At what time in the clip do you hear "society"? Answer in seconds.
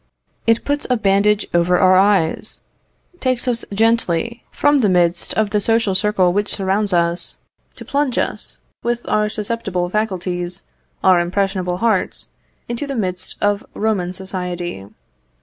14.11-14.87